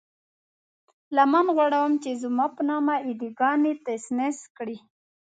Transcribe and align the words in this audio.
لمن 1.15 1.45
غوړوم 1.55 1.93
چې 2.03 2.11
زما 2.21 2.45
په 2.55 2.61
نامه 2.69 2.95
اې 3.05 3.11
ډي 3.19 3.29
ګانې 3.39 3.73
تس 3.85 4.03
نس 4.17 4.37
کړئ. 4.57 4.77